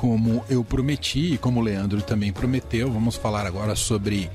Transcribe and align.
como 0.00 0.42
eu 0.48 0.64
prometi, 0.64 1.34
e 1.34 1.36
como 1.36 1.60
o 1.60 1.62
Leandro 1.62 2.00
também 2.00 2.32
prometeu, 2.32 2.90
vamos 2.90 3.16
falar 3.16 3.44
agora 3.44 3.76
sobre 3.76 4.30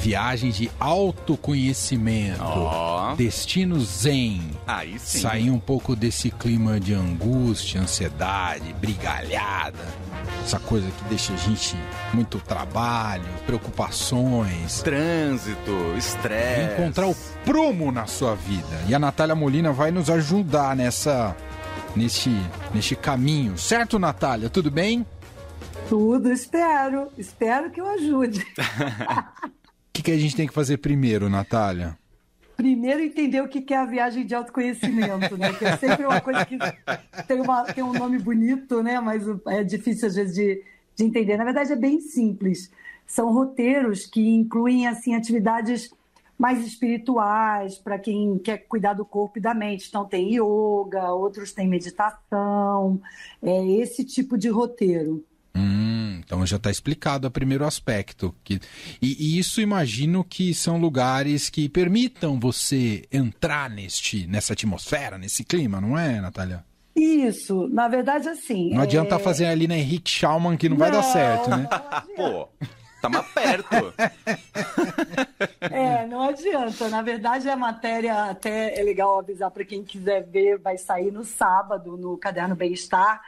viagem 0.00 0.50
de 0.50 0.70
autoconhecimento. 0.80 2.42
Ó. 2.42 3.14
Destino 3.16 3.78
zen. 3.80 4.40
Aí 4.66 4.98
sim. 4.98 5.18
Sair 5.20 5.50
um 5.50 5.58
pouco 5.60 5.94
desse 5.94 6.30
clima 6.30 6.80
de 6.80 6.94
angústia, 6.94 7.82
ansiedade, 7.82 8.72
brigalhada. 8.80 9.86
Essa 10.42 10.58
coisa 10.58 10.90
que 10.90 11.04
deixa 11.10 11.34
a 11.34 11.36
gente 11.36 11.76
muito 12.14 12.38
trabalho, 12.38 13.28
preocupações. 13.44 14.80
Trânsito, 14.80 15.94
estresse. 15.98 16.80
Encontrar 16.80 17.06
o 17.06 17.16
prumo 17.44 17.92
na 17.92 18.06
sua 18.06 18.34
vida. 18.34 18.84
E 18.88 18.94
a 18.94 18.98
Natália 18.98 19.34
Molina 19.34 19.70
vai 19.70 19.90
nos 19.90 20.08
ajudar 20.08 20.74
nessa 20.74 21.36
neste, 21.96 22.30
neste 22.74 22.96
caminho. 22.96 23.56
Certo, 23.58 23.98
Natália? 23.98 24.48
Tudo 24.48 24.70
bem? 24.70 25.06
Tudo, 25.88 26.32
espero. 26.32 27.08
Espero 27.18 27.70
que 27.70 27.80
eu 27.80 27.86
ajude. 27.86 28.40
O 28.40 29.50
que, 29.92 30.02
que 30.02 30.12
a 30.12 30.18
gente 30.18 30.36
tem 30.36 30.46
que 30.46 30.54
fazer 30.54 30.78
primeiro, 30.78 31.28
Natália? 31.28 31.98
Primeiro 32.56 33.00
entender 33.00 33.40
o 33.40 33.48
que 33.48 33.72
é 33.72 33.76
a 33.76 33.86
viagem 33.86 34.26
de 34.26 34.34
autoconhecimento, 34.34 35.36
né? 35.36 35.52
Que 35.54 35.64
é 35.64 35.76
sempre 35.78 36.04
uma 36.04 36.20
coisa 36.20 36.44
que 36.44 36.58
tem, 37.26 37.40
uma, 37.40 37.64
tem 37.64 37.82
um 37.82 37.92
nome 37.92 38.18
bonito, 38.18 38.82
né? 38.82 39.00
Mas 39.00 39.24
é 39.46 39.64
difícil 39.64 40.08
às 40.08 40.14
vezes 40.14 40.34
de, 40.34 40.62
de 40.94 41.04
entender. 41.04 41.38
Na 41.38 41.44
verdade, 41.44 41.72
é 41.72 41.76
bem 41.76 42.00
simples. 42.00 42.70
São 43.06 43.32
roteiros 43.32 44.04
que 44.04 44.20
incluem 44.28 44.86
assim 44.86 45.14
atividades 45.14 45.90
mais 46.40 46.66
espirituais 46.66 47.76
para 47.76 47.98
quem 47.98 48.38
quer 48.38 48.64
cuidar 48.66 48.94
do 48.94 49.04
corpo 49.04 49.36
e 49.36 49.42
da 49.42 49.52
mente. 49.52 49.88
Então 49.88 50.06
tem 50.06 50.36
yoga, 50.36 51.12
outros 51.12 51.52
têm 51.52 51.68
meditação, 51.68 52.98
é 53.42 53.66
esse 53.72 54.02
tipo 54.06 54.38
de 54.38 54.48
roteiro. 54.48 55.22
Hum, 55.54 56.18
então 56.24 56.46
já 56.46 56.56
está 56.56 56.70
explicado 56.70 57.28
o 57.28 57.30
primeiro 57.30 57.66
aspecto. 57.66 58.34
Que, 58.42 58.58
e, 59.02 59.36
e, 59.36 59.38
isso 59.38 59.60
imagino 59.60 60.24
que 60.24 60.54
são 60.54 60.78
lugares 60.78 61.50
que 61.50 61.68
permitam 61.68 62.40
você 62.40 63.04
entrar 63.12 63.68
neste, 63.68 64.26
nessa 64.26 64.54
atmosfera, 64.54 65.18
nesse 65.18 65.44
clima, 65.44 65.78
não 65.78 65.98
é, 65.98 66.22
Natália? 66.22 66.64
Isso, 66.96 67.68
na 67.68 67.86
verdade, 67.86 68.30
assim. 68.30 68.70
Não 68.70 68.80
é... 68.80 68.84
adianta 68.84 69.18
fazer 69.18 69.44
ali 69.44 69.68
na 69.68 69.76
Henrique 69.76 70.10
Schaumann 70.10 70.56
que 70.56 70.70
não, 70.70 70.76
não 70.78 70.84
vai 70.86 70.90
dar 70.90 71.02
certo, 71.02 71.50
né? 71.50 71.68
Pô, 72.16 72.48
tá 73.00 73.08
mais 73.08 73.26
perto. 73.32 73.94
é, 75.60 76.06
não 76.06 76.22
adianta. 76.22 76.88
Na 76.88 77.02
verdade, 77.02 77.48
a 77.48 77.56
matéria 77.56 78.30
até 78.30 78.78
é 78.78 78.82
legal 78.82 79.18
avisar 79.18 79.50
para 79.50 79.64
quem 79.64 79.82
quiser 79.82 80.22
ver, 80.24 80.58
vai 80.58 80.76
sair 80.76 81.10
no 81.10 81.24
sábado 81.24 81.96
no 81.96 82.16
Caderno 82.16 82.54
Bem-Estar 82.54 83.20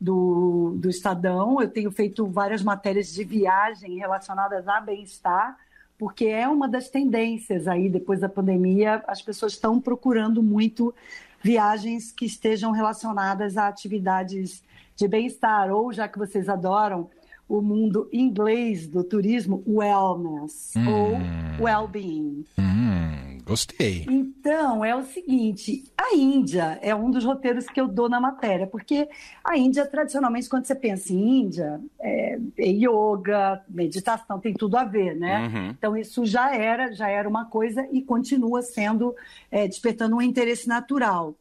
do, 0.00 0.74
do 0.76 0.88
Estadão. 0.88 1.60
Eu 1.60 1.68
tenho 1.68 1.90
feito 1.90 2.26
várias 2.26 2.62
matérias 2.62 3.12
de 3.12 3.24
viagem 3.24 3.98
relacionadas 3.98 4.66
a 4.68 4.80
bem-estar, 4.80 5.56
porque 5.98 6.26
é 6.26 6.48
uma 6.48 6.68
das 6.68 6.88
tendências 6.88 7.66
aí, 7.66 7.88
depois 7.88 8.20
da 8.20 8.28
pandemia, 8.28 9.02
as 9.06 9.20
pessoas 9.20 9.52
estão 9.52 9.80
procurando 9.80 10.42
muito 10.42 10.94
viagens 11.42 12.12
que 12.12 12.24
estejam 12.24 12.72
relacionadas 12.72 13.56
a 13.56 13.68
atividades 13.68 14.62
de 14.96 15.06
bem-estar, 15.06 15.70
ou 15.72 15.92
já 15.92 16.08
que 16.08 16.18
vocês 16.18 16.48
adoram 16.48 17.08
o 17.48 17.62
mundo 17.62 18.08
inglês 18.12 18.86
do 18.86 19.02
turismo, 19.02 19.62
wellness, 19.66 20.74
hum. 20.76 20.88
ou 20.88 21.64
well-being. 21.64 22.44
Hum. 22.58 23.38
Gostei. 23.48 24.04
Então, 24.06 24.84
é 24.84 24.94
o 24.94 25.02
seguinte: 25.04 25.82
a 25.96 26.14
Índia 26.14 26.78
é 26.82 26.94
um 26.94 27.10
dos 27.10 27.24
roteiros 27.24 27.64
que 27.64 27.80
eu 27.80 27.88
dou 27.88 28.06
na 28.06 28.20
matéria, 28.20 28.66
porque 28.66 29.08
a 29.42 29.56
Índia, 29.56 29.86
tradicionalmente, 29.86 30.50
quando 30.50 30.66
você 30.66 30.74
pensa 30.74 31.14
em 31.14 31.40
Índia, 31.40 31.80
é, 31.98 32.38
é 32.58 32.68
yoga, 32.68 33.64
meditação, 33.66 34.38
tem 34.38 34.52
tudo 34.52 34.76
a 34.76 34.84
ver, 34.84 35.16
né? 35.16 35.48
Uhum. 35.48 35.70
Então, 35.70 35.96
isso 35.96 36.26
já 36.26 36.54
era, 36.54 36.92
já 36.92 37.08
era 37.08 37.26
uma 37.26 37.46
coisa 37.46 37.88
e 37.90 38.02
continua 38.02 38.60
sendo, 38.60 39.16
é, 39.50 39.66
despertando 39.66 40.16
um 40.16 40.22
interesse 40.22 40.68
natural. 40.68 41.34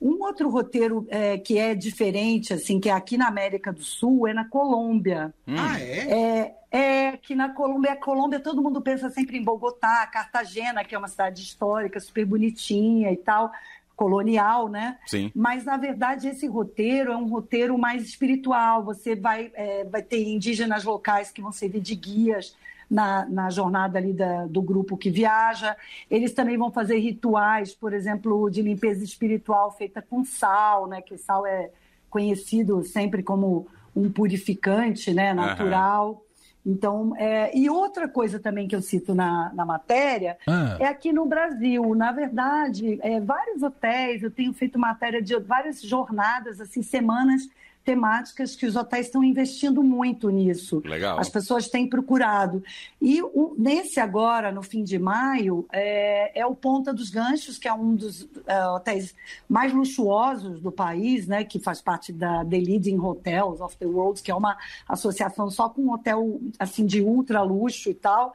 Um 0.00 0.22
outro 0.22 0.48
roteiro 0.50 1.06
é, 1.08 1.38
que 1.38 1.58
é 1.58 1.74
diferente, 1.74 2.52
assim, 2.52 2.78
que 2.78 2.88
é 2.88 2.92
aqui 2.92 3.16
na 3.16 3.28
América 3.28 3.72
do 3.72 3.82
Sul, 3.82 4.28
é 4.28 4.34
na 4.34 4.44
Colômbia. 4.44 5.34
Hum. 5.46 5.54
Ah, 5.58 5.80
é? 5.80 6.12
é? 6.12 6.56
É 6.68 7.16
que 7.16 7.34
na 7.34 7.54
Colômbia, 7.54 7.92
a 7.92 7.96
Colômbia 7.96 8.38
todo 8.38 8.62
mundo 8.62 8.82
pensa 8.82 9.08
sempre 9.08 9.38
em 9.38 9.42
Bogotá, 9.42 10.06
Cartagena, 10.08 10.84
que 10.84 10.94
é 10.94 10.98
uma 10.98 11.08
cidade 11.08 11.40
histórica, 11.40 11.98
super 11.98 12.26
bonitinha 12.26 13.10
e 13.12 13.16
tal, 13.16 13.50
colonial, 13.96 14.68
né? 14.68 14.98
Sim. 15.06 15.32
Mas, 15.34 15.64
na 15.64 15.78
verdade, 15.78 16.28
esse 16.28 16.46
roteiro 16.46 17.10
é 17.10 17.16
um 17.16 17.26
roteiro 17.26 17.78
mais 17.78 18.04
espiritual. 18.04 18.84
Você 18.84 19.16
vai, 19.16 19.50
é, 19.54 19.84
vai 19.84 20.02
ter 20.02 20.22
indígenas 20.22 20.84
locais 20.84 21.30
que 21.30 21.40
vão 21.40 21.50
servir 21.50 21.80
de 21.80 21.94
guias 21.94 22.54
na, 22.90 23.26
na 23.26 23.48
jornada 23.50 23.98
ali 23.98 24.12
da, 24.12 24.46
do 24.46 24.60
grupo 24.60 24.98
que 24.98 25.10
viaja. 25.10 25.74
Eles 26.10 26.34
também 26.34 26.58
vão 26.58 26.70
fazer 26.70 26.98
rituais, 26.98 27.74
por 27.74 27.94
exemplo, 27.94 28.50
de 28.50 28.60
limpeza 28.60 29.02
espiritual 29.02 29.72
feita 29.72 30.02
com 30.02 30.24
sal, 30.24 30.86
né? 30.86 31.00
Que 31.00 31.16
sal 31.16 31.46
é 31.46 31.70
conhecido 32.10 32.84
sempre 32.84 33.22
como 33.22 33.66
um 33.94 34.12
purificante, 34.12 35.12
né? 35.14 35.32
Natural. 35.32 36.10
Uhum. 36.10 36.25
Então, 36.66 37.14
é, 37.16 37.56
e 37.56 37.70
outra 37.70 38.08
coisa 38.08 38.40
também 38.40 38.66
que 38.66 38.74
eu 38.74 38.82
cito 38.82 39.14
na, 39.14 39.52
na 39.54 39.64
matéria 39.64 40.36
ah. 40.48 40.76
é 40.80 40.86
aqui 40.86 41.12
no 41.12 41.24
Brasil. 41.24 41.94
Na 41.94 42.10
verdade, 42.10 42.98
é, 43.02 43.20
vários 43.20 43.62
hotéis, 43.62 44.24
eu 44.24 44.32
tenho 44.32 44.52
feito 44.52 44.76
matéria 44.76 45.22
de 45.22 45.38
várias 45.38 45.80
jornadas, 45.80 46.60
assim, 46.60 46.82
semanas 46.82 47.48
temáticas 47.86 48.56
que 48.56 48.66
os 48.66 48.74
hotéis 48.74 49.06
estão 49.06 49.22
investindo 49.22 49.80
muito 49.80 50.28
nisso. 50.28 50.82
Legal. 50.84 51.20
As 51.20 51.28
pessoas 51.28 51.68
têm 51.68 51.88
procurado. 51.88 52.62
E 53.00 53.22
o, 53.22 53.54
nesse 53.56 54.00
agora, 54.00 54.50
no 54.50 54.60
fim 54.60 54.82
de 54.82 54.98
maio, 54.98 55.64
é, 55.72 56.40
é, 56.40 56.44
o 56.44 56.54
Ponta 56.54 56.92
dos 56.92 57.10
Ganchos, 57.10 57.58
que 57.58 57.68
é 57.68 57.72
um 57.72 57.94
dos 57.94 58.28
é, 58.44 58.66
hotéis 58.66 59.14
mais 59.48 59.72
luxuosos 59.72 60.60
do 60.60 60.72
país, 60.72 61.28
né, 61.28 61.44
que 61.44 61.60
faz 61.60 61.80
parte 61.80 62.12
da 62.12 62.44
The 62.44 62.58
Leading 62.58 62.98
Hotels 62.98 63.60
of 63.60 63.76
the 63.76 63.86
World, 63.86 64.20
que 64.20 64.32
é 64.32 64.34
uma 64.34 64.58
associação 64.88 65.48
só 65.48 65.68
com 65.68 65.82
um 65.82 65.92
hotel 65.92 66.40
assim 66.58 66.84
de 66.84 67.00
ultra 67.00 67.40
luxo 67.42 67.88
e 67.88 67.94
tal. 67.94 68.32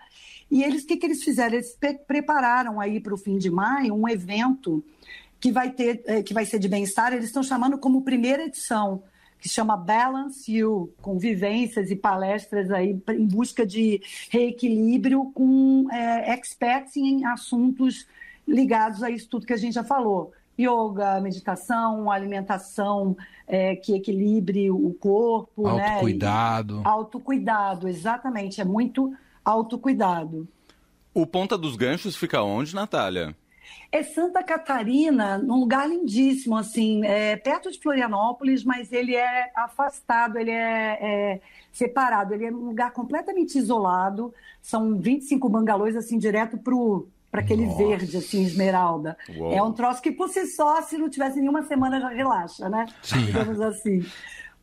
E 0.50 0.64
eles, 0.64 0.84
o 0.84 0.88
que, 0.88 0.96
que 0.96 1.06
eles 1.06 1.22
fizeram? 1.22 1.56
Eles 1.56 1.78
prepararam 2.08 2.80
aí 2.80 3.02
para 3.02 3.14
o 3.14 3.18
fim 3.18 3.38
de 3.38 3.52
maio 3.52 3.94
um 3.94 4.08
evento 4.08 4.82
que 5.42 5.52
vai 5.52 5.72
ter, 5.72 6.02
é, 6.06 6.24
que 6.24 6.34
vai 6.34 6.46
ser 6.46 6.58
de 6.58 6.70
bem-estar. 6.70 7.12
Eles 7.12 7.26
estão 7.26 7.44
chamando 7.44 7.78
como 7.78 8.02
primeira 8.02 8.46
edição 8.46 9.04
que 9.42 9.50
chama 9.50 9.76
Balance 9.76 10.50
You, 10.50 10.94
com 11.02 11.18
vivências 11.18 11.90
e 11.90 11.96
palestras 11.96 12.70
aí 12.70 12.96
em 13.10 13.26
busca 13.26 13.66
de 13.66 14.00
reequilíbrio 14.30 15.32
com 15.34 15.88
é, 15.92 16.32
experts 16.34 16.96
em 16.96 17.26
assuntos 17.26 18.08
ligados 18.48 19.02
a 19.02 19.10
isso 19.10 19.28
tudo 19.28 19.48
que 19.48 19.54
a 19.54 19.58
gente 19.58 19.74
já 19.74 19.84
falou. 19.84 20.32
Yoga, 20.60 21.20
meditação, 21.20 22.12
alimentação 22.12 23.18
é, 23.48 23.76
que 23.76 23.96
equilibre 23.96 24.70
o 24.70 24.94
corpo. 24.94 25.64
Né? 25.64 25.88
Autocuidado. 25.88 26.76
Né? 26.78 26.82
Autocuidado, 26.86 27.88
exatamente. 27.88 28.62
É 28.62 28.66
muito 28.66 29.12
autocuidado. 29.44 30.48
O 31.14 31.26
Ponta 31.26 31.58
dos 31.58 31.76
Ganchos 31.76 32.16
fica 32.16 32.44
onde, 32.44 32.76
Natália? 32.76 33.36
É 33.92 34.04
Santa 34.04 34.42
Catarina, 34.42 35.38
num 35.38 35.60
lugar 35.60 35.88
lindíssimo, 35.88 36.56
assim, 36.58 37.06
é, 37.06 37.36
perto 37.36 37.72
de 37.72 37.80
Florianópolis, 37.80 38.64
mas 38.64 38.92
ele 38.92 39.16
é 39.16 39.52
afastado, 39.56 40.38
ele 40.38 40.52
é, 40.52 40.98
é 41.02 41.42
separado, 41.72 42.34
ele 42.34 42.46
é 42.46 42.52
um 42.52 42.68
lugar 42.68 42.92
completamente 42.92 43.58
isolado. 43.58 44.34
São 44.62 44.98
25 44.98 45.50
bangalôs, 45.50 45.96
assim, 45.96 46.18
direto 46.18 46.58
pro 46.58 47.08
para 47.32 47.40
aquele 47.40 47.66
Nossa. 47.66 47.78
verde, 47.78 48.18
assim, 48.18 48.44
esmeralda. 48.44 49.18
Uou. 49.38 49.54
É 49.54 49.64
um 49.64 49.72
troço 49.72 50.02
que, 50.02 50.12
por 50.12 50.28
si 50.28 50.46
só, 50.48 50.82
se 50.82 50.98
não 50.98 51.10
tivesse 51.10 51.40
nenhuma 51.40 51.64
semana, 51.64 52.02
já 52.02 52.10
relaxa, 52.10 52.68
né? 52.68 52.86
Sim. 53.02 53.24
Digamos 53.24 53.62
assim. 53.62 54.06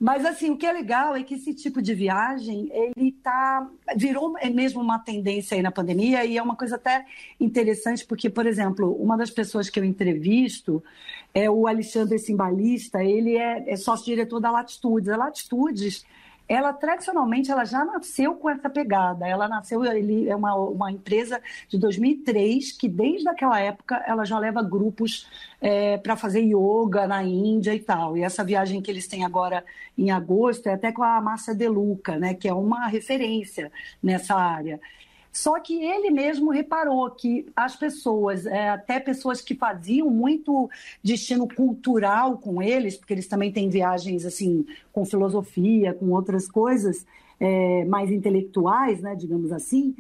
Mas 0.01 0.25
assim, 0.25 0.51
o 0.51 0.57
que 0.57 0.65
é 0.65 0.73
legal 0.73 1.17
é 1.17 1.25
que 1.25 1.35
esse 1.35 1.53
tipo 1.53 1.83
de 1.83 1.93
viagem, 1.93 2.71
ele 2.73 3.13
tá 3.13 3.69
virou 3.97 4.35
mesmo 4.55 4.81
uma 4.81 4.99
tendência 4.99 5.57
aí 5.57 5.63
na 5.63 5.73
pandemia 5.73 6.25
e 6.25 6.37
é 6.37 6.43
uma 6.43 6.55
coisa 6.55 6.77
até 6.77 7.05
interessante 7.41 8.07
porque, 8.07 8.31
por 8.31 8.47
exemplo, 8.47 8.93
uma 9.01 9.17
das 9.17 9.31
pessoas 9.31 9.69
que 9.69 9.81
eu 9.81 9.85
entrevisto 9.85 10.83
é 11.35 11.51
o 11.51 11.67
Alexandre 11.67 12.19
Simbalista, 12.19 13.03
ele 13.03 13.37
é, 13.37 13.73
é 13.73 13.77
sócio-diretor 13.77 14.39
da 14.39 14.53
Latitudes. 14.53 15.09
A 15.09 15.17
Latitudes 15.17 16.07
ela 16.49 16.73
tradicionalmente 16.73 17.51
ela 17.51 17.65
já 17.65 17.85
nasceu 17.85 18.35
com 18.35 18.49
essa 18.49 18.71
pegada. 18.71 19.29
Ela 19.29 19.47
nasceu, 19.47 19.85
ele 19.85 20.29
é 20.29 20.35
uma, 20.35 20.55
uma 20.55 20.91
empresa 20.91 21.41
de 21.69 21.79
2003 21.79 22.73
que 22.73 22.89
desde 22.89 23.29
aquela 23.29 23.61
época 23.61 24.03
ela 24.07 24.25
já 24.25 24.39
leva 24.39 24.63
grupos 24.63 25.29
é, 25.61 25.99
para 25.99 26.17
fazer 26.17 26.41
yoga 26.41 27.07
na 27.07 27.23
Índia 27.23 27.75
e 27.75 27.81
tal. 27.81 28.17
E 28.17 28.23
essa 28.23 28.43
viagem 28.43 28.81
que 28.81 28.91
eles 28.91 29.07
têm 29.07 29.25
agora 29.25 29.65
em 29.97 30.11
agosto 30.11 30.69
é 30.69 30.75
até 30.75 30.91
com 30.91 31.03
a 31.03 31.21
Márcia 31.21 31.55
Deluca, 31.55 32.19
né, 32.19 32.33
que 32.35 32.49
é 32.49 32.55
uma 32.55 32.87
referência 32.87 33.71
nessa 34.03 34.35
área. 34.35 34.81
Só 35.39 35.61
que 35.61 35.81
ele 35.85 36.11
mesmo 36.11 36.51
reparou 36.51 37.09
que 37.13 37.47
as 37.55 37.77
pessoas, 37.77 38.45
é, 38.45 38.71
até 38.71 38.99
pessoas 38.99 39.41
que 39.41 39.55
faziam 39.55 40.11
muito 40.11 40.69
destino 41.01 41.47
cultural 41.47 42.39
com 42.39 42.61
eles, 42.61 42.97
porque 42.97 43.13
eles 43.13 43.29
também 43.29 43.53
têm 43.53 43.69
viagens 43.69 44.27
assim 44.27 44.67
com 44.93 45.05
filosofia, 45.05 45.95
com 45.95 46.11
outras 46.11 46.49
coisas 46.49 47.07
é, 47.39 47.85
mais 47.85 48.11
intelectuais, 48.11 49.01
né, 49.01 49.15
digamos 49.15 49.53
assim, 49.53 49.95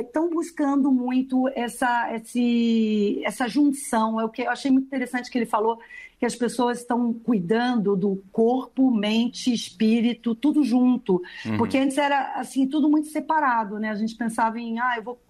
estão 0.00 0.26
é, 0.26 0.30
buscando 0.30 0.90
muito 0.90 1.48
essa, 1.54 2.14
esse, 2.14 3.22
essa 3.24 3.46
junção. 3.46 4.20
É 4.20 4.24
o 4.24 4.28
que 4.28 4.42
eu 4.42 4.50
achei 4.50 4.70
muito 4.70 4.86
interessante 4.86 5.30
que 5.30 5.38
ele 5.38 5.46
falou 5.46 5.78
que 6.18 6.26
as 6.26 6.36
pessoas 6.36 6.78
estão 6.78 7.12
cuidando 7.12 7.96
do 7.96 8.22
corpo, 8.30 8.92
mente, 8.92 9.52
espírito, 9.52 10.36
tudo 10.36 10.62
junto. 10.62 11.20
Uhum. 11.44 11.56
Porque 11.58 11.76
antes 11.76 11.98
era 11.98 12.34
assim 12.36 12.66
tudo 12.68 12.88
muito 12.88 13.08
separado, 13.08 13.78
né? 13.78 13.90
A 13.90 13.96
gente 13.96 14.14
pensava 14.14 14.58
em, 14.60 14.78
ah, 14.78 14.94
eu 14.96 15.02
vou 15.02 15.20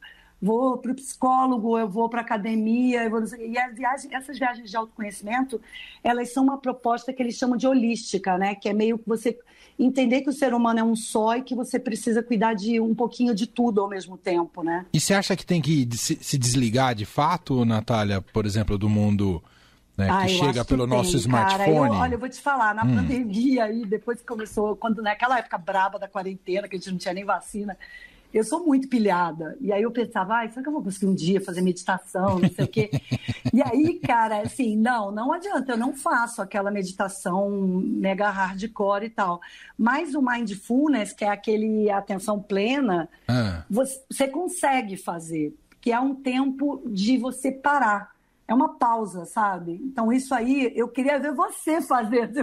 vou 0.43 0.77
para 0.77 0.91
o 0.91 0.94
psicólogo, 0.94 1.79
eu 1.79 1.89
vou 1.89 2.09
para 2.09 2.21
a 2.21 2.25
academia, 2.25 3.09
vou... 3.09 3.23
e 3.39 3.56
as 3.56 3.75
viagens, 3.77 4.12
essas 4.12 4.37
viagens 4.37 4.69
de 4.69 4.77
autoconhecimento, 4.77 5.61
elas 6.03 6.33
são 6.33 6.43
uma 6.43 6.59
proposta 6.59 7.12
que 7.12 7.23
eles 7.23 7.37
chamam 7.37 7.56
de 7.56 7.67
holística, 7.67 8.37
né? 8.37 8.56
Que 8.56 8.69
é 8.69 8.73
meio 8.73 8.99
que 8.99 9.09
você 9.09 9.39
entender 9.79 10.23
que 10.23 10.31
o 10.31 10.33
ser 10.33 10.53
humano 10.53 10.81
é 10.81 10.83
um 10.83 10.97
só 10.97 11.37
e 11.37 11.43
que 11.43 11.55
você 11.55 11.79
precisa 11.79 12.23
cuidar 12.23 12.55
de 12.55 12.81
um 12.81 12.94
pouquinho 12.94 13.35
de 13.35 13.47
tudo 13.47 13.81
ao 13.81 13.89
mesmo 13.89 14.19
tempo, 14.19 14.65
né? 14.65 14.85
E 14.93 14.99
você 14.99 15.15
acha 15.15 15.37
que 15.37 15.47
tem 15.47 15.62
que 15.62 15.89
se 15.97 16.37
desligar 16.37 16.95
de 16.95 17.06
fato, 17.06 17.65
Natália, 17.65 18.21
por 18.21 18.45
exemplo, 18.45 18.77
do 18.77 18.88
mundo 18.88 19.43
né, 19.97 20.09
ah, 20.11 20.23
que 20.23 20.31
chega 20.31 20.65
pelo 20.65 20.85
que 20.85 20.91
nosso 20.91 21.12
tem, 21.12 21.21
smartphone? 21.21 21.95
Eu, 21.95 22.00
olha, 22.00 22.15
eu 22.15 22.19
vou 22.19 22.29
te 22.29 22.41
falar, 22.41 22.75
na 22.75 22.85
hum. 22.85 22.97
pandemia 22.97 23.65
aí, 23.65 23.85
depois 23.85 24.19
que 24.21 24.27
começou, 24.27 24.75
quando 24.75 25.03
naquela 25.03 25.38
época 25.38 25.56
braba 25.59 25.99
da 25.99 26.09
quarentena, 26.09 26.67
que 26.67 26.75
a 26.75 26.79
gente 26.79 26.91
não 26.91 26.99
tinha 26.99 27.15
nem 27.15 27.25
vacina, 27.25 27.77
eu 28.32 28.44
sou 28.44 28.64
muito 28.64 28.88
pilhada. 28.88 29.56
E 29.61 29.73
aí 29.73 29.82
eu 29.82 29.90
pensava, 29.90 30.34
ai, 30.34 30.49
será 30.49 30.62
que 30.62 30.69
eu 30.69 30.73
vou 30.73 30.82
conseguir 30.82 31.06
um 31.06 31.14
dia 31.14 31.40
fazer 31.40 31.61
meditação, 31.61 32.38
não 32.38 32.50
sei 32.50 32.64
o 32.64 32.69
quê. 32.69 32.90
E 33.52 33.62
aí, 33.62 33.99
cara, 33.99 34.40
assim, 34.40 34.76
não, 34.76 35.11
não 35.11 35.32
adianta, 35.32 35.73
eu 35.73 35.76
não 35.76 35.94
faço 35.94 36.40
aquela 36.40 36.70
meditação 36.70 37.50
mega 37.84 38.31
hardcore 38.31 39.06
e 39.06 39.11
tal. 39.11 39.40
Mas 39.76 40.14
o 40.14 40.23
mindfulness, 40.23 41.12
que 41.12 41.25
é 41.25 41.29
aquele 41.29 41.90
atenção 41.90 42.40
plena, 42.40 43.08
ah. 43.29 43.64
você, 43.69 44.00
você 44.11 44.29
consegue 44.29 44.96
fazer, 44.96 45.55
que 45.81 45.93
é 45.93 46.00
um 46.00 46.14
tempo 46.14 46.82
de 46.87 47.19
você 47.19 47.52
parar 47.52 48.12
é 48.52 48.55
uma 48.55 48.75
pausa, 48.75 49.25
sabe? 49.25 49.81
Então, 49.82 50.12
isso 50.12 50.35
aí, 50.35 50.70
eu 50.76 50.87
queria 50.88 51.19
ver 51.19 51.32
você 51.32 51.81
fazer, 51.88 52.31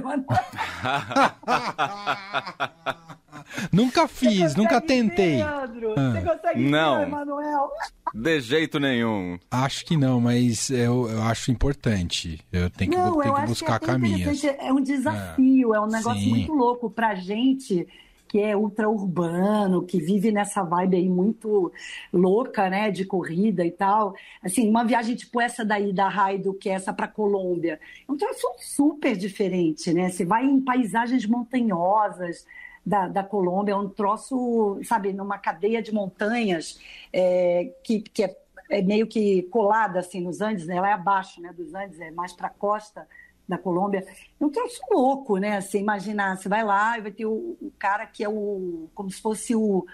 nunca 3.71 4.07
fiz, 4.07 4.55
nunca 4.55 4.81
tentei. 4.81 5.37
Ver, 5.37 5.43
ah. 5.43 5.67
Você 5.67 6.21
consegue 6.21 6.69
não. 6.69 6.97
ver, 6.97 7.07
Emanuel? 7.07 7.69
De 8.13 8.39
jeito 8.41 8.79
nenhum. 8.79 9.37
Acho 9.51 9.85
que 9.85 9.95
não, 9.95 10.19
mas 10.19 10.69
eu, 10.69 11.09
eu 11.09 11.21
acho 11.23 11.51
importante. 11.51 12.39
Eu 12.51 12.69
tenho 12.69 12.91
que, 12.91 12.97
não, 12.97 13.19
tenho 13.19 13.35
que 13.35 13.45
buscar 13.45 13.79
que 13.79 13.85
é 13.85 13.87
caminhos. 13.87 14.43
É 14.43 14.73
um 14.73 14.81
desafio, 14.81 15.73
é, 15.73 15.77
é 15.77 15.81
um 15.81 15.87
negócio 15.87 16.21
Sim. 16.21 16.29
muito 16.29 16.53
louco 16.53 16.89
pra 16.89 17.15
gente 17.15 17.87
que 18.29 18.39
é 18.39 18.55
ultra-urbano, 18.55 19.83
que 19.83 19.99
vive 19.99 20.31
nessa 20.31 20.63
vibe 20.63 20.97
aí 20.97 21.09
muito 21.09 21.71
louca, 22.13 22.69
né, 22.69 22.91
de 22.91 23.03
corrida 23.03 23.65
e 23.65 23.71
tal. 23.71 24.13
Assim, 24.41 24.69
uma 24.69 24.85
viagem 24.85 25.15
tipo 25.15 25.41
essa 25.41 25.65
daí 25.65 25.91
da 25.91 26.07
Raido, 26.07 26.53
que 26.53 26.69
é 26.69 26.73
essa 26.73 26.93
para 26.93 27.07
Colômbia, 27.07 27.79
é 28.07 28.11
um 28.11 28.15
troço 28.15 28.47
super 28.59 29.17
diferente, 29.17 29.91
né? 29.91 30.09
Você 30.09 30.23
vai 30.23 30.45
em 30.45 30.61
paisagens 30.61 31.25
montanhosas, 31.25 32.45
da, 32.85 33.07
da 33.07 33.23
Colômbia, 33.23 33.73
é 33.73 33.75
um 33.75 33.89
troço, 33.89 34.79
sabe, 34.83 35.13
numa 35.13 35.37
cadeia 35.37 35.81
de 35.81 35.93
montanhas 35.93 36.79
é, 37.13 37.73
que, 37.83 38.01
que 38.01 38.23
é, 38.23 38.37
é, 38.69 38.81
meio 38.81 39.07
que 39.07 39.43
colada 39.43 39.99
assim 39.99 40.21
nos 40.21 40.41
Andes, 40.41 40.65
né? 40.65 40.75
ela 40.75 40.89
é 40.89 40.93
abaixo 40.93 41.41
né, 41.41 41.53
dos 41.53 41.73
Andes, 41.73 41.99
é 41.99 42.11
mais 42.11 42.33
para 42.33 42.47
a 42.47 42.51
costa 42.51 43.07
da 43.49 43.57
Colômbia. 43.57 44.05
É 44.39 44.45
um 44.45 44.49
troço 44.51 44.79
louco, 44.91 45.37
né? 45.37 45.59
Você 45.59 45.79
imaginar, 45.79 46.37
você 46.37 46.47
vai 46.47 46.63
lá 46.63 46.97
e 46.97 47.01
vai 47.01 47.11
ter 47.11 47.25
o, 47.25 47.57
o 47.59 47.73
cara 47.79 48.05
que 48.05 48.23
é 48.23 48.29
o. 48.29 48.87
como 48.93 49.09
se 49.09 49.19
fosse 49.19 49.55
o. 49.55 49.85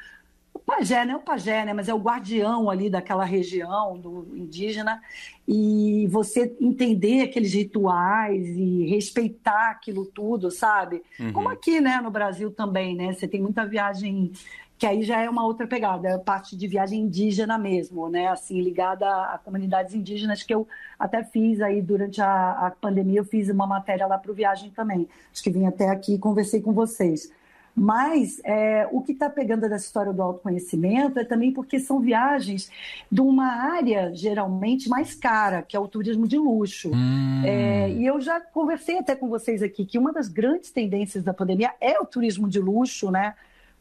Pajé, 0.65 1.05
não 1.05 1.13
é 1.13 1.17
o 1.17 1.21
pajé, 1.21 1.63
né? 1.63 1.73
Mas 1.73 1.87
é 1.87 1.93
o 1.93 1.99
guardião 1.99 2.69
ali 2.69 2.89
daquela 2.89 3.23
região 3.23 3.97
do 3.99 4.27
indígena. 4.35 4.99
E 5.47 6.07
você 6.09 6.55
entender 6.59 7.21
aqueles 7.21 7.53
rituais 7.53 8.47
e 8.47 8.85
respeitar 8.87 9.69
aquilo 9.69 10.05
tudo, 10.07 10.49
sabe? 10.49 11.03
Uhum. 11.19 11.33
Como 11.33 11.49
aqui, 11.49 11.79
né, 11.79 12.01
no 12.01 12.09
Brasil 12.09 12.49
também, 12.51 12.95
né? 12.95 13.13
Você 13.13 13.27
tem 13.27 13.39
muita 13.39 13.63
viagem 13.63 14.31
que 14.77 14.85
aí 14.85 15.03
já 15.03 15.21
é 15.21 15.29
uma 15.29 15.45
outra 15.45 15.65
pegada, 15.65 16.09
é 16.09 16.17
parte 16.17 16.57
de 16.57 16.67
viagem 16.67 17.01
indígena 17.01 17.57
mesmo, 17.57 18.09
né? 18.09 18.27
Assim, 18.27 18.59
ligada 18.61 19.07
a, 19.07 19.37
comunidades 19.37 19.93
indígenas, 19.93 20.43
que 20.43 20.53
eu 20.53 20.67
até 20.99 21.23
fiz 21.23 21.61
aí 21.61 21.81
durante 21.81 22.21
a, 22.21 22.51
a 22.67 22.71
pandemia, 22.71 23.19
eu 23.19 23.25
fiz 23.25 23.49
uma 23.49 23.65
matéria 23.65 24.05
lá 24.05 24.17
para 24.17 24.31
o 24.31 24.35
Viagem 24.35 24.71
também. 24.71 25.07
Acho 25.31 25.43
que 25.43 25.49
vim 25.49 25.65
até 25.65 25.89
aqui 25.89 26.15
e 26.15 26.19
conversei 26.19 26.59
com 26.59 26.73
vocês. 26.73 27.31
Mas 27.75 28.39
é, 28.45 28.87
o 28.91 29.01
que 29.01 29.11
está 29.11 29.29
pegando 29.29 29.61
dessa 29.61 29.85
história 29.85 30.13
do 30.13 30.21
autoconhecimento 30.21 31.19
é 31.19 31.25
também 31.25 31.51
porque 31.51 31.79
são 31.79 31.99
viagens 31.99 32.71
de 33.11 33.19
uma 33.19 33.47
área 33.47 34.13
geralmente 34.13 34.87
mais 34.87 35.13
cara, 35.13 35.61
que 35.61 35.75
é 35.75 35.79
o 35.79 35.87
turismo 35.87 36.27
de 36.27 36.37
luxo. 36.37 36.91
Hum. 36.93 37.43
É, 37.43 37.89
e 37.89 38.05
eu 38.05 38.21
já 38.21 38.39
conversei 38.39 38.97
até 38.97 39.15
com 39.15 39.27
vocês 39.27 39.61
aqui 39.61 39.85
que 39.85 39.99
uma 39.99 40.13
das 40.13 40.29
grandes 40.29 40.71
tendências 40.71 41.23
da 41.23 41.33
pandemia 41.33 41.73
é 41.81 41.99
o 41.99 42.05
turismo 42.05 42.47
de 42.47 42.59
luxo, 42.59 43.11
né? 43.11 43.35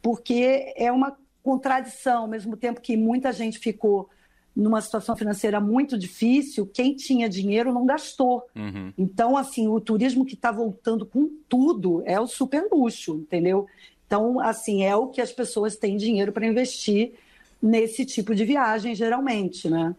porque 0.05 0.75
é 0.77 0.93
uma 0.93 1.17
contradição, 1.43 2.25
ao 2.25 2.29
mesmo 2.29 2.59
tempo 2.59 2.79
que 2.79 2.95
muita 2.95 3.33
gente 3.33 3.59
ficou 3.59 4.11
numa 4.55 4.81
situação 4.81 5.17
financeira 5.17 5.61
muito 5.61 5.99
difícil, 5.99 6.67
quem 6.67 6.95
tinha 6.95 7.29
dinheiro 7.29 7.73
não 7.73 7.85
gastou. 7.85 8.47
Uhum. 8.55 8.93
Então, 8.97 9.37
assim, 9.37 9.67
o 9.67 9.81
turismo 9.81 10.25
que 10.25 10.35
está 10.35 10.53
voltando 10.53 11.05
com 11.05 11.29
tudo 11.49 12.03
é 12.07 12.21
o 12.21 12.27
super 12.27 12.69
luxo, 12.73 13.17
entendeu? 13.17 13.67
Então, 14.07 14.39
assim, 14.39 14.85
é 14.85 14.95
o 14.95 15.09
que 15.09 15.21
as 15.21 15.33
pessoas 15.33 15.77
têm 15.77 15.97
dinheiro 15.97 16.31
para 16.31 16.47
investir 16.47 17.15
nesse 17.61 18.05
tipo 18.05 18.35
de 18.35 18.45
viagem, 18.45 18.95
geralmente, 18.95 19.69
né? 19.69 19.95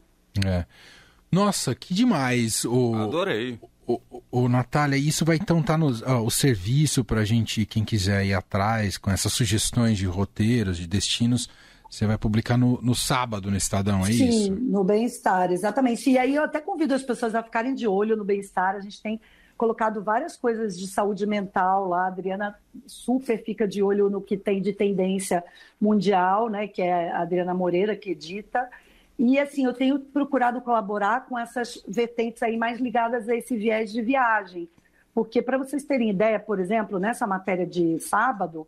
É. 0.45 0.65
Nossa, 1.31 1.75
que 1.75 1.93
demais! 1.93 2.63
O... 2.63 2.95
Adorei. 2.95 3.59
O, 3.87 3.99
o, 4.31 4.49
Natália, 4.49 4.97
isso 4.97 5.23
vai 5.23 5.35
então 5.35 5.59
estar 5.59 5.73
tá 5.73 5.77
no 5.77 6.25
o 6.25 6.31
serviço 6.31 7.03
para 7.03 7.21
a 7.21 7.25
gente, 7.25 7.67
quem 7.67 7.83
quiser 7.83 8.25
ir 8.25 8.33
atrás, 8.33 8.97
com 8.97 9.11
essas 9.11 9.31
sugestões 9.31 9.97
de 9.97 10.07
roteiros, 10.07 10.77
de 10.77 10.87
destinos. 10.87 11.47
Você 11.89 12.05
vai 12.05 12.17
publicar 12.17 12.57
no, 12.57 12.81
no 12.81 12.95
sábado 12.95 13.49
no 13.49 13.57
Estadão, 13.57 14.01
é 14.01 14.05
Sim, 14.05 14.11
isso? 14.11 14.43
Sim, 14.45 14.49
no 14.51 14.83
Bem-Estar, 14.83 15.51
exatamente. 15.51 16.09
E 16.09 16.17
aí 16.17 16.35
eu 16.35 16.43
até 16.43 16.59
convido 16.59 16.93
as 16.93 17.03
pessoas 17.03 17.35
a 17.35 17.43
ficarem 17.43 17.73
de 17.73 17.87
olho 17.87 18.17
no 18.17 18.23
Bem-Estar. 18.23 18.75
A 18.75 18.79
gente 18.79 19.01
tem 19.01 19.19
colocado 19.57 20.03
várias 20.03 20.35
coisas 20.35 20.77
de 20.77 20.87
saúde 20.87 21.25
mental 21.25 21.87
lá. 21.87 22.03
A 22.03 22.07
Adriana 22.07 22.55
super 22.85 23.41
fica 23.43 23.67
de 23.67 23.81
olho 23.81 24.09
no 24.09 24.21
que 24.21 24.35
tem 24.35 24.61
de 24.61 24.73
tendência 24.73 25.43
mundial, 25.79 26.49
né? 26.49 26.67
Que 26.67 26.81
é 26.81 27.11
a 27.11 27.21
Adriana 27.21 27.53
Moreira, 27.53 27.95
que 27.95 28.11
edita. 28.11 28.69
E 29.17 29.39
assim, 29.39 29.65
eu 29.65 29.73
tenho 29.73 29.99
procurado 29.99 30.59
colaborar 30.61 31.25
com 31.25 31.39
essas 31.39 31.81
vertentes 31.87 32.43
aí 32.43 32.57
mais 32.57 32.79
ligadas 32.79 33.29
a 33.29 33.35
esse 33.35 33.55
viés 33.55 33.91
de 33.91 34.01
viagem. 34.01 34.67
Porque, 35.13 35.41
para 35.41 35.57
vocês 35.57 35.85
terem 35.85 36.09
ideia, 36.09 36.37
por 36.37 36.59
exemplo, 36.59 36.99
nessa 36.99 37.25
matéria 37.25 37.65
de 37.65 37.97
sábado, 38.01 38.67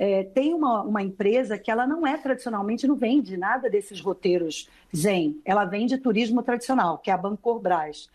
é, 0.00 0.22
tem 0.22 0.54
uma, 0.54 0.82
uma 0.82 1.02
empresa 1.02 1.58
que 1.58 1.72
ela 1.72 1.84
não 1.84 2.06
é 2.06 2.16
tradicionalmente, 2.16 2.86
não 2.86 2.94
vende 2.94 3.36
nada 3.36 3.68
desses 3.68 4.00
roteiros 4.00 4.68
zen. 4.96 5.40
Ela 5.44 5.64
vende 5.64 5.98
turismo 5.98 6.40
tradicional, 6.40 6.98
que 6.98 7.10
é 7.10 7.12
a 7.12 7.18
Bancorbras. 7.18 8.08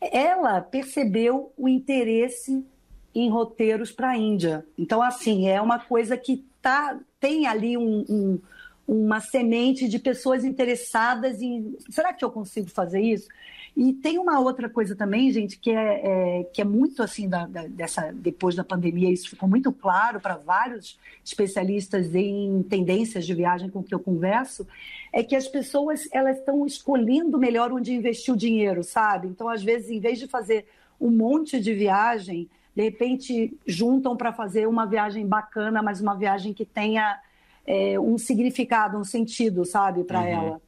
Ela 0.00 0.60
percebeu 0.60 1.52
o 1.56 1.68
interesse 1.68 2.66
em 3.14 3.30
roteiros 3.30 3.92
para 3.92 4.10
a 4.10 4.16
Índia. 4.16 4.66
Então, 4.76 5.00
assim, 5.00 5.46
é 5.46 5.62
uma 5.62 5.78
coisa 5.78 6.16
que 6.16 6.44
tá, 6.60 6.98
tem 7.20 7.46
ali 7.46 7.78
um, 7.78 8.04
um 8.08 8.40
uma 8.90 9.20
semente 9.20 9.88
de 9.88 10.00
pessoas 10.00 10.44
interessadas 10.44 11.40
em 11.40 11.76
será 11.88 12.12
que 12.12 12.24
eu 12.24 12.30
consigo 12.30 12.68
fazer 12.68 13.00
isso? 13.00 13.28
E 13.76 13.92
tem 13.92 14.18
uma 14.18 14.40
outra 14.40 14.68
coisa 14.68 14.96
também, 14.96 15.30
gente, 15.30 15.56
que 15.60 15.70
é, 15.70 16.40
é 16.40 16.44
que 16.52 16.60
é 16.60 16.64
muito 16.64 17.00
assim 17.00 17.28
da, 17.28 17.46
da, 17.46 17.68
dessa 17.68 18.10
depois 18.12 18.56
da 18.56 18.64
pandemia 18.64 19.08
isso 19.08 19.30
ficou 19.30 19.48
muito 19.48 19.70
claro 19.70 20.18
para 20.18 20.34
vários 20.34 20.98
especialistas 21.24 22.12
em 22.16 22.64
tendências 22.68 23.24
de 23.24 23.32
viagem 23.32 23.70
com 23.70 23.80
que 23.80 23.94
eu 23.94 24.00
converso, 24.00 24.66
é 25.12 25.22
que 25.22 25.36
as 25.36 25.46
pessoas 25.46 26.08
elas 26.10 26.38
estão 26.38 26.66
escolhendo 26.66 27.38
melhor 27.38 27.72
onde 27.72 27.94
investir 27.94 28.34
o 28.34 28.36
dinheiro, 28.36 28.82
sabe? 28.82 29.28
Então 29.28 29.48
às 29.48 29.62
vezes 29.62 29.88
em 29.88 30.00
vez 30.00 30.18
de 30.18 30.26
fazer 30.26 30.66
um 31.00 31.12
monte 31.12 31.60
de 31.60 31.72
viagem, 31.72 32.50
de 32.74 32.82
repente 32.82 33.56
juntam 33.64 34.16
para 34.16 34.32
fazer 34.32 34.66
uma 34.66 34.84
viagem 34.84 35.24
bacana, 35.24 35.80
mas 35.80 36.00
uma 36.00 36.16
viagem 36.16 36.52
que 36.52 36.64
tenha 36.64 37.20
é, 37.66 37.98
um 37.98 38.18
significado, 38.18 38.98
um 38.98 39.04
sentido, 39.04 39.64
sabe, 39.64 40.04
para 40.04 40.20
uhum. 40.20 40.26
ela. 40.26 40.62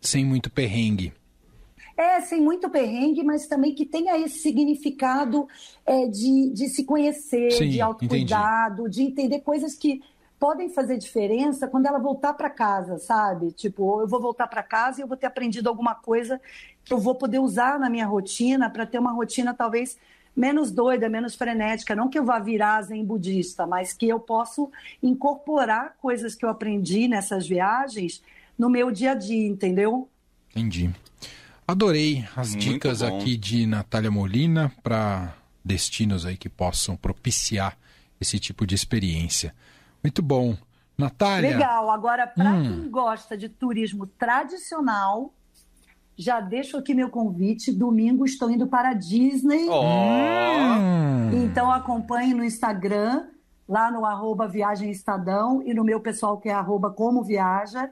Sem 0.00 0.24
muito 0.24 0.50
perrengue. 0.50 1.12
É, 1.96 2.20
sem 2.20 2.40
muito 2.40 2.68
perrengue, 2.70 3.22
mas 3.22 3.46
também 3.46 3.74
que 3.74 3.84
tenha 3.84 4.18
esse 4.18 4.38
significado 4.38 5.46
é, 5.84 6.06
de, 6.06 6.50
de 6.50 6.68
se 6.68 6.84
conhecer, 6.84 7.52
Sim, 7.52 7.68
de 7.68 7.80
autocuidado, 7.80 8.82
entendi. 8.82 8.96
de 8.96 9.02
entender 9.02 9.40
coisas 9.40 9.74
que 9.74 10.02
podem 10.42 10.68
fazer 10.70 10.98
diferença 10.98 11.68
quando 11.68 11.86
ela 11.86 12.00
voltar 12.00 12.34
para 12.34 12.50
casa, 12.50 12.98
sabe? 12.98 13.52
Tipo, 13.52 14.00
eu 14.00 14.08
vou 14.08 14.20
voltar 14.20 14.48
para 14.48 14.62
casa 14.62 15.00
e 15.00 15.02
eu 15.02 15.06
vou 15.06 15.16
ter 15.16 15.26
aprendido 15.26 15.68
alguma 15.68 15.94
coisa 15.94 16.40
que 16.84 16.92
eu 16.92 16.98
vou 16.98 17.14
poder 17.14 17.38
usar 17.38 17.78
na 17.78 17.88
minha 17.88 18.06
rotina 18.06 18.68
para 18.68 18.84
ter 18.84 18.98
uma 18.98 19.12
rotina 19.12 19.54
talvez 19.54 19.96
menos 20.34 20.70
doida, 20.70 21.08
menos 21.08 21.34
frenética. 21.34 21.94
Não 21.94 22.08
que 22.08 22.18
eu 22.18 22.24
vá 22.24 22.38
virar 22.38 22.82
zen 22.82 23.04
budista, 23.04 23.66
mas 23.66 23.92
que 23.92 24.08
eu 24.08 24.18
posso 24.20 24.70
incorporar 25.02 25.94
coisas 26.00 26.34
que 26.34 26.44
eu 26.44 26.48
aprendi 26.48 27.06
nessas 27.08 27.46
viagens 27.46 28.22
no 28.58 28.68
meu 28.70 28.90
dia 28.90 29.12
a 29.12 29.14
dia, 29.14 29.46
entendeu? 29.46 30.08
Entendi. 30.50 30.90
Adorei 31.66 32.24
as 32.36 32.50
Muito 32.50 32.60
dicas 32.60 33.00
bom. 33.00 33.18
aqui 33.18 33.36
de 33.36 33.66
Natália 33.66 34.10
Molina 34.10 34.72
para 34.82 35.34
destinos 35.64 36.26
aí 36.26 36.36
que 36.36 36.48
possam 36.48 36.96
propiciar 36.96 37.76
esse 38.20 38.38
tipo 38.38 38.66
de 38.66 38.74
experiência. 38.74 39.54
Muito 40.02 40.20
bom. 40.22 40.56
Natália. 40.98 41.50
Legal. 41.50 41.90
Agora, 41.90 42.26
para 42.26 42.52
Hum. 42.52 42.62
quem 42.62 42.90
gosta 42.90 43.36
de 43.36 43.48
turismo 43.48 44.06
tradicional, 44.06 45.32
já 46.16 46.40
deixo 46.40 46.76
aqui 46.76 46.94
meu 46.94 47.08
convite. 47.10 47.72
Domingo 47.72 48.24
estou 48.24 48.50
indo 48.50 48.66
para 48.66 48.90
a 48.90 48.94
Disney. 48.94 49.68
Hum. 49.68 51.44
Então 51.44 51.70
acompanhe 51.70 52.34
no 52.34 52.44
Instagram, 52.44 53.26
lá 53.68 53.90
no 53.90 54.04
arroba 54.04 54.46
Viagem 54.46 54.90
Estadão 54.90 55.62
e 55.62 55.72
no 55.74 55.84
meu 55.84 56.00
pessoal 56.00 56.38
que 56.38 56.48
é 56.48 56.52
arroba 56.52 56.90
Como 56.90 57.22
Viaja. 57.22 57.90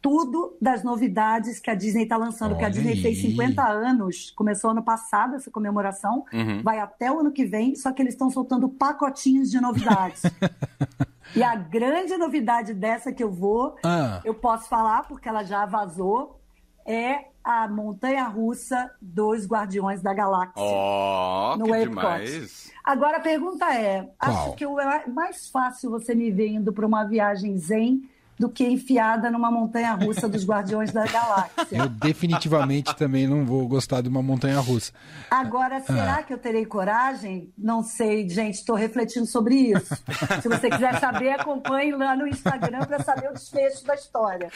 Tudo 0.00 0.54
das 0.60 0.82
novidades 0.82 1.58
que 1.58 1.70
a 1.70 1.74
Disney 1.74 2.02
está 2.02 2.18
lançando, 2.18 2.56
que 2.56 2.62
a 2.62 2.66
Olha 2.66 2.74
Disney 2.74 2.96
fez 3.00 3.16
aí. 3.24 3.30
50 3.30 3.62
anos, 3.66 4.30
começou 4.36 4.70
ano 4.72 4.82
passado 4.82 5.34
essa 5.36 5.50
comemoração, 5.50 6.26
Uhum. 6.30 6.60
vai 6.62 6.78
até 6.78 7.10
o 7.10 7.20
ano 7.20 7.32
que 7.32 7.46
vem, 7.46 7.74
só 7.74 7.90
que 7.90 8.02
eles 8.02 8.12
estão 8.12 8.30
soltando 8.30 8.68
pacotinhos 8.68 9.50
de 9.50 9.58
novidades. 9.62 10.22
e 11.34 11.42
a 11.42 11.54
grande 11.56 12.18
novidade 12.18 12.74
dessa 12.74 13.12
que 13.12 13.22
eu 13.24 13.30
vou, 13.30 13.76
Ah, 13.82 14.20
eu 14.26 14.34
posso 14.34 14.68
falar 14.68 15.08
porque 15.08 15.26
ela 15.26 15.42
já 15.42 15.64
vazou, 15.64 16.38
é 16.86 17.26
a 17.42 17.68
montanha 17.68 18.24
russa 18.24 18.90
dos 19.00 19.46
Guardiões 19.46 20.00
da 20.00 20.14
Galáxia. 20.14 20.54
ó, 20.62 21.56
No 21.56 21.64
que 21.66 21.72
Epcot. 21.72 21.88
demais. 21.88 22.72
Agora 22.82 23.18
a 23.18 23.20
pergunta 23.20 23.66
é: 23.74 24.08
Qual? 24.18 24.32
acho 24.32 24.52
que 24.54 24.66
o- 24.66 24.80
é 24.80 25.06
mais 25.06 25.48
fácil 25.48 25.90
você 25.90 26.14
me 26.14 26.30
ver 26.30 26.48
indo 26.48 26.72
para 26.72 26.86
uma 26.86 27.04
viagem 27.04 27.56
zen 27.58 28.08
do 28.38 28.48
que 28.48 28.64
enfiada 28.64 29.30
numa 29.30 29.50
montanha 29.50 29.92
russa 29.94 30.28
dos 30.28 30.44
Guardiões 30.44 30.92
da 30.92 31.04
eu 31.04 31.12
Galáxia. 31.12 31.86
definitivamente 32.00 32.94
também 32.96 33.26
não 33.26 33.44
vou 33.44 33.66
gostar 33.68 34.00
de 34.00 34.08
uma 34.08 34.22
montanha 34.22 34.58
russa. 34.60 34.92
Agora, 35.30 35.80
será 35.80 36.22
que 36.22 36.32
eu 36.32 36.38
terei 36.38 36.66
coragem? 36.66 37.52
Não 37.56 37.82
sei, 37.82 38.28
gente, 38.28 38.54
estou 38.54 38.76
refletindo 38.76 39.26
sobre 39.26 39.54
isso. 39.54 39.94
Se 40.42 40.48
você 40.48 40.68
quiser 40.68 40.98
saber, 40.98 41.30
acompanhe 41.30 41.92
lá 41.92 42.16
no 42.16 42.26
Instagram 42.26 42.84
para 42.86 43.02
saber 43.02 43.30
o 43.30 43.34
desfecho 43.34 43.84
da 43.84 43.94
história. 43.94 44.50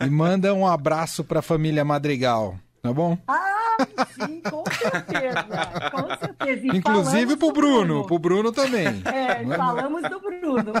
E 0.00 0.10
manda 0.10 0.52
um 0.54 0.66
abraço 0.66 1.22
para 1.24 1.38
a 1.40 1.42
família 1.42 1.84
Madrigal, 1.84 2.56
tá 2.84 2.92
bom? 2.92 3.16
Ah, 3.26 3.78
sim, 4.12 4.42
com 4.42 4.62
certeza. 4.70 5.46
Com 5.90 6.08
certeza. 6.18 6.66
E 6.66 6.76
Inclusive 6.76 7.36
pro 7.36 7.48
do 7.48 7.52
Bruno, 7.54 8.06
pro 8.06 8.18
Bruno 8.18 8.52
também. 8.52 9.02
É, 9.06 9.42
Não 9.42 9.54
é? 9.54 9.56
falamos 9.56 10.02
do 10.02 10.20
Bruno. 10.20 10.72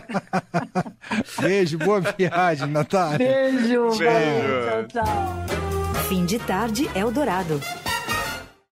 Beijo, 1.40 1.78
boa 1.78 2.00
viagem, 2.00 2.66
Natália. 2.68 3.16
Beijo. 3.16 3.88
Beijo. 3.96 4.04
valeu, 4.04 4.86
Tchau, 4.88 5.02
tchau. 5.04 6.04
Fim 6.08 6.26
de 6.26 6.38
tarde 6.40 6.90
Eldorado. 6.94 7.58